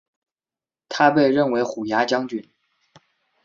[0.89, 2.49] 他被任为虎牙将军。